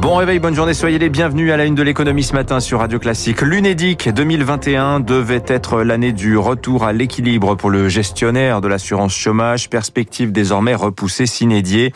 [0.00, 2.78] Bon réveil, bonne journée, soyez les bienvenus à la une de l'économie ce matin sur
[2.78, 3.42] Radio Classique.
[3.42, 9.68] L'UNEDIC 2021 devait être l'année du retour à l'équilibre pour le gestionnaire de l'assurance chômage,
[9.68, 11.92] perspective désormais repoussée s'inédier.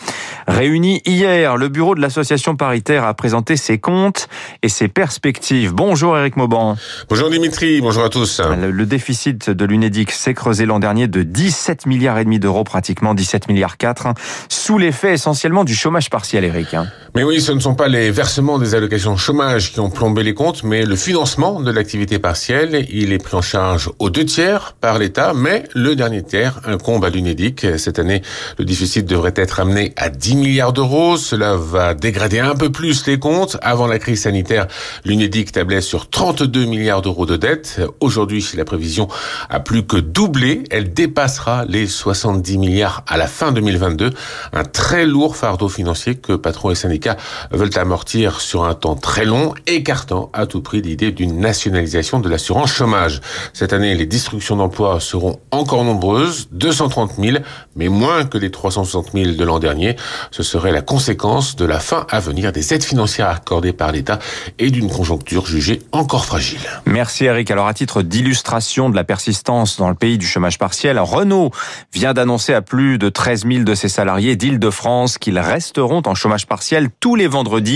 [0.47, 4.29] Réuni hier, le bureau de l'association paritaire a présenté ses comptes
[4.63, 5.73] et ses perspectives.
[5.73, 6.77] Bonjour Eric Mauban.
[7.09, 8.39] Bonjour Dimitri, bonjour à tous.
[8.41, 13.15] Le déficit de l'UNEDIC s'est creusé l'an dernier de 17 milliards et demi d'euros, pratiquement
[13.15, 14.09] 17 milliards 4,
[14.51, 16.77] sous l'effet essentiellement du chômage partiel, Eric.
[17.15, 20.35] Mais oui, ce ne sont pas les versements des allocations chômage qui ont plombé les
[20.35, 22.87] comptes, mais le financement de l'activité partielle.
[22.91, 27.05] Il est pris en charge aux deux tiers par l'État, mais le dernier tiers incombe
[27.05, 27.79] à l'UNEDIC.
[27.79, 28.23] Cette année,
[28.59, 31.17] le déficit devrait être amené à 10 milliards d'euros.
[31.17, 33.57] Cela va dégrader un peu plus les comptes.
[33.63, 34.67] Avant la crise sanitaire,
[35.05, 37.81] l'UNEDIC tablait sur 32 milliards d'euros de dette.
[38.01, 39.09] Aujourd'hui, la prévision
[39.51, 40.65] a plus que doublé.
[40.71, 44.11] Elle dépassera les 70 milliards à la fin 2022.
[44.53, 47.17] Un très lourd fardeau financier que patrons et syndicats
[47.51, 52.29] veulent amortir sur un temps très long, écartant à tout prix l'idée d'une nationalisation de
[52.31, 53.21] l'assurance chômage.
[53.53, 57.39] Cette année, les destructions d'emplois seront encore nombreuses, 230 000,
[57.77, 59.97] mais moins que les 360 000 de l'an dernier.
[60.31, 64.19] Ce serait la conséquence de la fin à venir des aides financières accordées par l'État
[64.59, 66.61] et d'une conjoncture jugée encore fragile.
[66.87, 67.51] Merci Eric.
[67.51, 71.51] Alors à titre d'illustration de la persistance dans le pays du chômage partiel, Renault
[71.93, 76.47] vient d'annoncer à plus de 13 000 de ses salariés d'Île-de-France qu'ils resteront en chômage
[76.47, 77.74] partiel tous les vendredis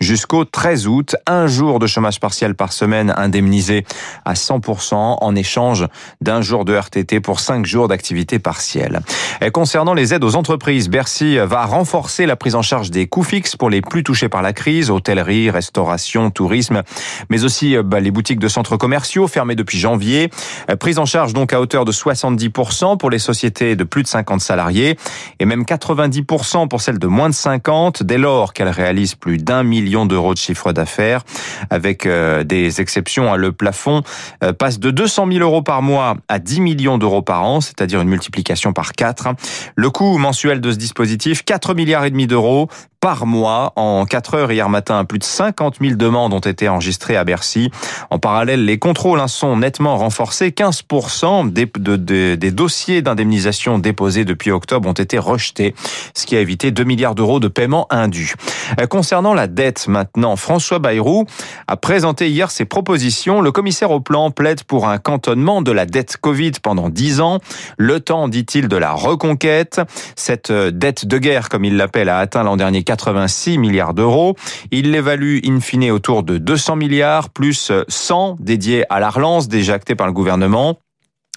[0.00, 1.16] jusqu'au 13 août.
[1.26, 3.84] Un jour de chômage partiel par semaine indemnisé
[4.24, 5.86] à 100% en échange
[6.20, 9.00] d'un jour de RTT pour cinq jours d'activité partielle.
[9.40, 13.22] Et concernant les aides aux entreprises, Bercy va renforcer la prise en charge des coûts
[13.22, 16.82] fixes pour les plus touchés par la crise, hôtellerie, restauration, tourisme,
[17.30, 20.30] mais aussi bah, les boutiques de centres commerciaux fermés depuis janvier.
[20.78, 24.40] Prise en charge donc à hauteur de 70% pour les sociétés de plus de 50
[24.40, 24.96] salariés
[25.38, 29.62] et même 90% pour celles de moins de 50 dès lors qu'elle réalise plus d'un
[29.62, 31.22] million d'euros de chiffre d'affaires.
[31.70, 34.02] Avec euh, des exceptions, hein, le plafond
[34.42, 38.00] euh, passe de 200 000 euros par mois à 10 millions d'euros par an, c'est-à-dire
[38.00, 39.28] une multiplication par 4.
[39.76, 42.68] Le coût mensuel de ce dispositif, 4 milliards et demi d'euros
[43.04, 43.74] par mois.
[43.76, 47.70] En 4 heures hier matin, plus de 50 000 demandes ont été enregistrées à Bercy.
[48.08, 50.52] En parallèle, les contrôles hein, sont nettement renforcés.
[50.52, 55.74] 15% des, dossiers d'indemnisation déposés depuis octobre ont été rejetés,
[56.14, 58.36] ce qui a évité 2 milliards d'euros de paiements indus.
[58.80, 61.26] Euh, concernant la dette maintenant, François Bayrou
[61.68, 63.42] a présenté hier ses propositions.
[63.42, 67.40] Le commissaire au plan plaide pour un cantonnement de la dette Covid pendant 10 ans.
[67.76, 69.82] Le temps, dit-il, de la reconquête.
[70.16, 74.36] Cette euh, dette de guerre, comme il l'appelle, a atteint l'an dernier 86 milliards d'euros.
[74.70, 79.74] Il l'évalue in fine autour de 200 milliards, plus 100 dédiés à la relance déjà
[79.74, 80.78] actée par le gouvernement.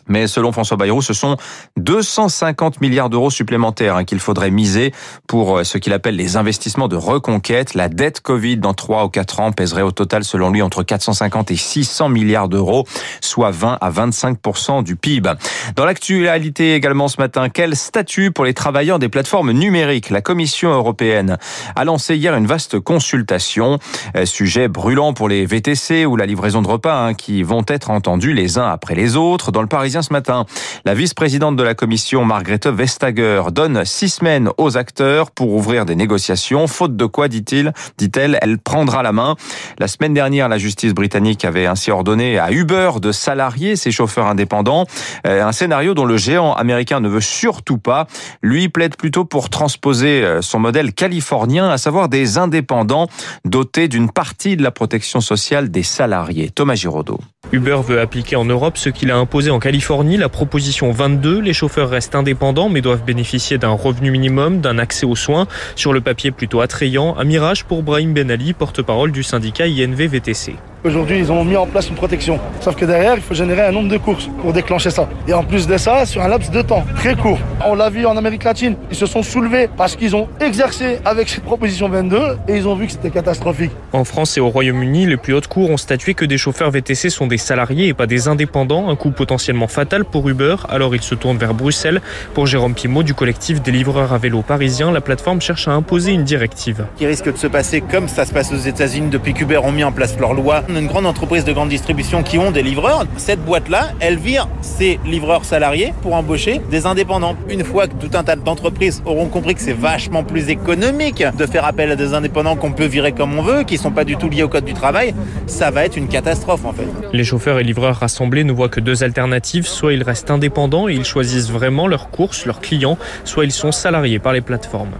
[0.07, 1.37] Mais selon François Bayrou, ce sont
[1.77, 4.93] 250 milliards d'euros supplémentaires hein, qu'il faudrait miser
[5.27, 7.73] pour euh, ce qu'il appelle les investissements de reconquête.
[7.73, 11.51] La dette Covid dans 3 ou 4 ans pèserait au total, selon lui, entre 450
[11.51, 12.85] et 600 milliards d'euros,
[13.21, 15.33] soit 20 à 25% du PIB.
[15.75, 20.09] Dans l'actualité également ce matin, quel statut pour les travailleurs des plateformes numériques?
[20.09, 21.37] La Commission européenne
[21.75, 23.79] a lancé hier une vaste consultation,
[24.15, 27.89] euh, sujet brûlant pour les VTC ou la livraison de repas hein, qui vont être
[27.89, 29.51] entendus les uns après les autres.
[29.51, 30.45] Dans le Parisien ce matin.
[30.85, 35.95] La vice-présidente de la commission, Margrethe Vestager, donne six semaines aux acteurs pour ouvrir des
[35.95, 36.67] négociations.
[36.67, 39.35] Faute de quoi, dit-il, dit-elle, elle prendra la main.
[39.79, 44.27] La semaine dernière, la justice britannique avait ainsi ordonné à Uber de salarier ses chauffeurs
[44.27, 44.85] indépendants.
[45.25, 48.07] Euh, un scénario dont le géant américain ne veut surtout pas.
[48.41, 53.07] Lui plaide plutôt pour transposer euh, son modèle californien, à savoir des indépendants
[53.45, 56.49] dotés d'une partie de la protection sociale des salariés.
[56.49, 57.19] Thomas Giraudot.
[57.51, 61.39] Uber veut appliquer en Europe ce qu'il a imposé en Californie, la proposition 22.
[61.39, 65.47] Les chauffeurs restent indépendants mais doivent bénéficier d'un revenu minimum, d'un accès aux soins.
[65.75, 70.07] Sur le papier plutôt attrayant, un mirage pour Brahim Ben Ali, porte-parole du syndicat INV
[70.07, 70.55] VTC.
[70.87, 72.39] Aujourd'hui, ils ont mis en place une protection.
[72.61, 75.09] Sauf que derrière, il faut générer un nombre de courses pour déclencher ça.
[75.27, 77.39] Et en plus de ça, sur un laps de temps très court.
[77.65, 81.27] On l'a vu en Amérique latine, ils se sont soulevés parce qu'ils ont exercé avec
[81.27, 83.71] cette proposition 22 et ils ont vu que c'était catastrophique.
[83.91, 87.09] En France et au Royaume-Uni, les plus hautes cours ont statué que des chauffeurs VTC
[87.09, 90.55] sont des salariés et pas des indépendants, un coup potentiellement fatal pour Uber.
[90.69, 91.99] Alors ils se tournent vers Bruxelles.
[92.33, 96.13] Pour Jérôme Pimot du collectif des livreurs à vélo parisiens, la plateforme cherche à imposer
[96.13, 96.85] une directive.
[96.95, 99.83] Qui risque de se passer comme ça se passe aux États-Unis depuis qu'Uber ont mis
[99.83, 103.05] en place leur loi une grande entreprise de grande distribution qui ont des livreurs.
[103.17, 107.35] Cette boîte-là, elle vire ses livreurs salariés pour embaucher des indépendants.
[107.49, 111.45] Une fois que tout un tas d'entreprises auront compris que c'est vachement plus économique de
[111.45, 114.15] faire appel à des indépendants qu'on peut virer comme on veut, qui sont pas du
[114.15, 115.13] tout liés au code du travail,
[115.47, 116.87] ça va être une catastrophe en fait.
[117.13, 119.67] Les chauffeurs et livreurs rassemblés ne voient que deux alternatives.
[119.67, 123.71] Soit ils restent indépendants et ils choisissent vraiment leurs courses, leurs clients, soit ils sont
[123.71, 124.91] salariés par les plateformes.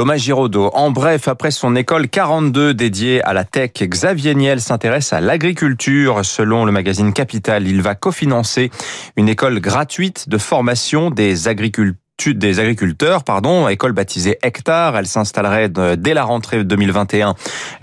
[0.00, 0.70] Thomas Giraudot.
[0.72, 6.24] En bref, après son école 42 dédiée à la tech, Xavier Niel s'intéresse à l'agriculture.
[6.24, 8.70] Selon le magazine Capital, il va cofinancer
[9.18, 14.96] une école gratuite de formation des agriculteurs des agriculteurs, pardon, école baptisée Hectare.
[14.96, 17.34] Elle s'installerait dès la rentrée 2021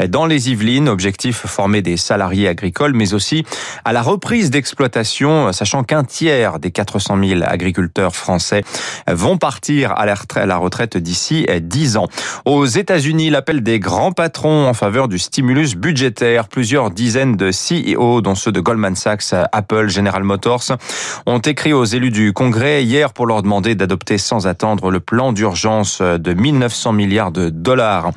[0.10, 0.89] dans les Yvelines.
[0.89, 3.45] Objectif former des salariés agricoles, mais aussi
[3.84, 8.63] à la reprise d'exploitation, sachant qu'un tiers des 400 000 agriculteurs français
[9.07, 12.07] vont partir à la retraite d'ici 10 ans.
[12.45, 16.48] Aux États-Unis, l'appel des grands patrons en faveur du stimulus budgétaire.
[16.48, 20.78] Plusieurs dizaines de CEO, dont ceux de Goldman Sachs, Apple, General Motors,
[21.25, 25.31] ont écrit aux élus du Congrès hier pour leur demander d'adopter sans attendre le plan
[25.31, 28.12] d'urgence de 1900 milliards de dollars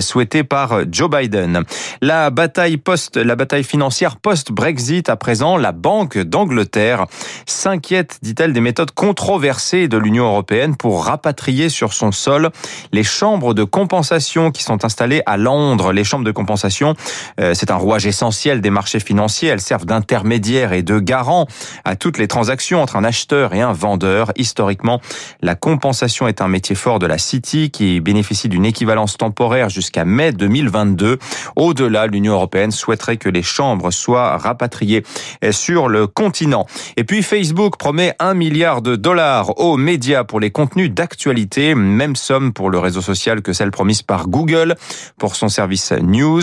[0.00, 1.64] souhaité par Joe Biden.
[2.00, 7.06] La bataille post, la bataille financière post-Brexit à présent, la Banque d'Angleterre
[7.46, 12.50] s'inquiète, dit-elle, des méthodes controversées de l'Union européenne pour rapatrier sur son sol
[12.92, 15.92] les chambres de compensation qui sont installées à Londres.
[15.92, 16.94] Les chambres de compensation,
[17.40, 19.48] euh, c'est un rouage essentiel des marchés financiers.
[19.48, 21.46] Elles servent d'intermédiaires et de garants
[21.84, 24.32] à toutes les transactions entre un acheteur et un vendeur.
[24.36, 25.00] Historiquement,
[25.48, 30.04] la compensation est un métier fort de la City qui bénéficie d'une équivalence temporaire jusqu'à
[30.04, 31.18] mai 2022.
[31.56, 35.04] Au-delà, l'Union européenne souhaiterait que les chambres soient rapatriées
[35.50, 36.66] sur le continent.
[36.98, 42.14] Et puis Facebook promet un milliard de dollars aux médias pour les contenus d'actualité, même
[42.14, 44.74] somme pour le réseau social que celle promise par Google
[45.18, 46.42] pour son service News.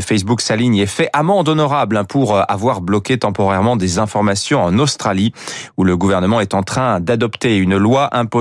[0.00, 5.32] Facebook s'aligne et fait amende honorable pour avoir bloqué temporairement des informations en Australie
[5.76, 8.39] où le gouvernement est en train d'adopter une loi imposant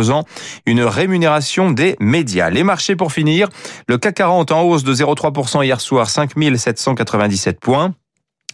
[0.65, 2.49] une rémunération des médias.
[2.49, 3.49] Les marchés pour finir,
[3.87, 7.93] le CAC 40 en hausse de 0,3% hier soir, 5797 points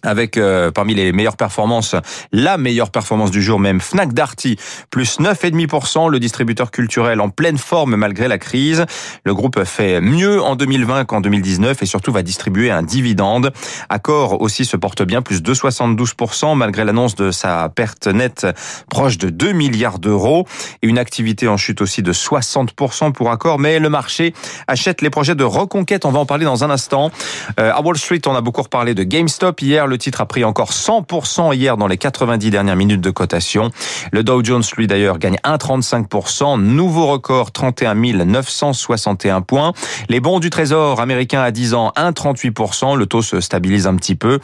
[0.05, 1.95] avec euh, parmi les meilleures performances,
[2.31, 4.57] la meilleure performance du jour même, Fnac Darty,
[4.89, 8.85] plus 9,5%, le distributeur culturel en pleine forme malgré la crise.
[9.23, 13.51] Le groupe fait mieux en 2020 qu'en 2019 et surtout va distribuer un dividende.
[13.89, 18.47] Accor aussi se porte bien, plus 2,72% malgré l'annonce de sa perte nette
[18.89, 20.47] proche de 2 milliards d'euros
[20.81, 23.59] et une activité en chute aussi de 60% pour Accor.
[23.59, 24.33] Mais le marché
[24.67, 26.05] achète les projets de reconquête.
[26.05, 27.11] On va en parler dans un instant.
[27.59, 29.87] Euh, à Wall Street, on a beaucoup reparlé de GameStop hier.
[29.97, 33.71] Titre a pris encore 100% hier dans les 90 dernières minutes de cotation.
[34.11, 36.59] Le Dow Jones, lui d'ailleurs, gagne 1,35%.
[36.59, 39.73] Nouveau record, 31 961 points.
[40.09, 42.95] Les bons du Trésor américain à 10 ans, 1,38%.
[42.95, 44.39] Le taux se stabilise un petit peu.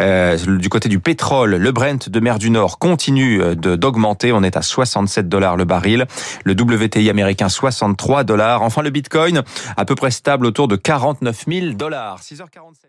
[0.00, 4.32] Euh, du côté du pétrole, le Brent de mer du Nord continue euh, d'augmenter.
[4.32, 6.06] On est à 67 dollars le baril.
[6.44, 8.62] Le WTI américain, 63 dollars.
[8.62, 9.42] Enfin, le Bitcoin,
[9.76, 12.20] à peu près stable autour de 49 000 dollars.
[12.20, 12.86] 6h47.